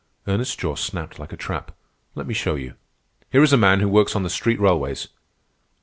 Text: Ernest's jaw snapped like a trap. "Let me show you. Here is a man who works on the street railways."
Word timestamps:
Ernest's 0.25 0.55
jaw 0.55 0.73
snapped 0.73 1.19
like 1.19 1.31
a 1.31 1.37
trap. 1.37 1.73
"Let 2.15 2.25
me 2.25 2.33
show 2.33 2.55
you. 2.55 2.73
Here 3.31 3.43
is 3.43 3.53
a 3.53 3.55
man 3.55 3.81
who 3.81 3.87
works 3.87 4.15
on 4.15 4.23
the 4.23 4.31
street 4.31 4.59
railways." 4.59 5.09